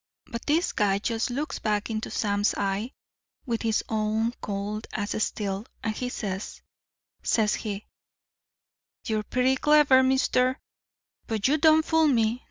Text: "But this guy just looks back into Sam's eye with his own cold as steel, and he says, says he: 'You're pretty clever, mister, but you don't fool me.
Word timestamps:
"But 0.25 0.47
this 0.47 0.73
guy 0.73 0.97
just 0.97 1.29
looks 1.29 1.59
back 1.59 1.91
into 1.91 2.09
Sam's 2.09 2.55
eye 2.57 2.89
with 3.45 3.61
his 3.61 3.83
own 3.87 4.31
cold 4.41 4.87
as 4.93 5.11
steel, 5.23 5.67
and 5.83 5.95
he 5.95 6.09
says, 6.09 6.63
says 7.21 7.53
he: 7.53 7.85
'You're 9.05 9.21
pretty 9.21 9.57
clever, 9.57 10.01
mister, 10.01 10.57
but 11.27 11.47
you 11.47 11.59
don't 11.59 11.85
fool 11.85 12.07
me. 12.07 12.39